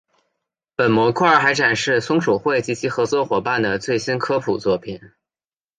[0.75, 4.99] 本模块还展示松鼠会及其合作伙伴的最新科普作品。